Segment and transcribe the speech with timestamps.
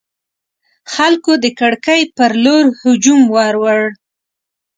[0.93, 3.81] خلکو د کړکۍ پر لور هجوم وروړ.